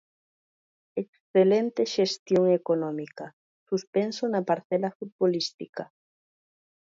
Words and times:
Excelente 1.03 1.81
xestión 1.95 2.45
económica, 2.59 3.25
suspenso 3.69 4.23
na 4.29 4.41
parcela 4.49 4.89
futbolística. 4.97 5.83